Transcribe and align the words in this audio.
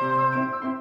Música 0.00 0.79